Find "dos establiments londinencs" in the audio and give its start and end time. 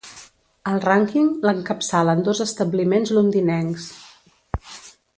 2.31-3.87